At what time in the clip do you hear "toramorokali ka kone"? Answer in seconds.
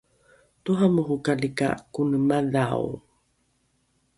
0.63-2.17